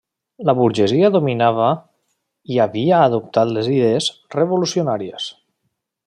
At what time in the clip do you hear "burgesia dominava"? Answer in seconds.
0.59-1.67